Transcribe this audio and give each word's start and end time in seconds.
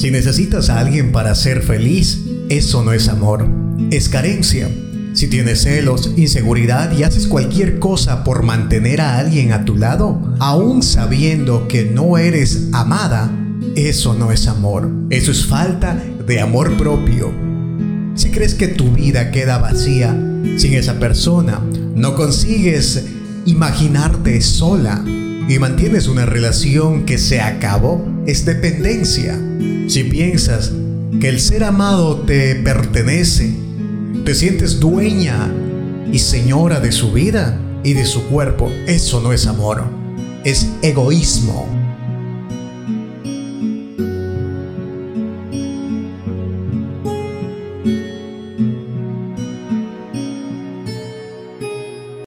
Si 0.00 0.10
necesitas 0.10 0.70
a 0.70 0.80
alguien 0.80 1.12
para 1.12 1.34
ser 1.34 1.60
feliz, 1.60 2.22
eso 2.48 2.82
no 2.82 2.94
es 2.94 3.10
amor, 3.10 3.46
es 3.90 4.08
carencia. 4.08 4.66
Si 5.12 5.28
tienes 5.28 5.60
celos, 5.60 6.14
inseguridad 6.16 6.90
y 6.96 7.02
haces 7.02 7.26
cualquier 7.26 7.78
cosa 7.78 8.24
por 8.24 8.42
mantener 8.42 9.02
a 9.02 9.18
alguien 9.18 9.52
a 9.52 9.66
tu 9.66 9.76
lado, 9.76 10.34
aún 10.38 10.82
sabiendo 10.82 11.68
que 11.68 11.84
no 11.84 12.16
eres 12.16 12.68
amada, 12.72 13.30
eso 13.76 14.14
no 14.14 14.32
es 14.32 14.46
amor. 14.48 14.90
Eso 15.10 15.32
es 15.32 15.44
falta 15.44 16.02
de 16.26 16.40
amor 16.40 16.78
propio. 16.78 17.30
Si 18.14 18.30
crees 18.30 18.54
que 18.54 18.68
tu 18.68 18.92
vida 18.92 19.30
queda 19.30 19.58
vacía 19.58 20.18
sin 20.56 20.72
esa 20.72 20.98
persona, 20.98 21.60
no 21.94 22.14
consigues 22.14 23.04
imaginarte 23.44 24.40
sola 24.40 25.04
y 25.48 25.58
mantienes 25.58 26.06
una 26.08 26.26
relación 26.26 27.04
que 27.04 27.18
se 27.18 27.40
acabó, 27.40 28.06
es 28.26 28.44
dependencia. 28.44 29.38
Si 29.88 30.04
piensas 30.04 30.72
que 31.20 31.28
el 31.28 31.40
ser 31.40 31.64
amado 31.64 32.20
te 32.20 32.54
pertenece, 32.56 33.54
te 34.24 34.34
sientes 34.34 34.80
dueña 34.80 35.52
y 36.12 36.18
señora 36.18 36.80
de 36.80 36.92
su 36.92 37.12
vida 37.12 37.58
y 37.82 37.94
de 37.94 38.04
su 38.04 38.24
cuerpo, 38.24 38.70
eso 38.86 39.20
no 39.20 39.32
es 39.32 39.46
amor, 39.46 39.84
es 40.44 40.68
egoísmo. 40.82 41.79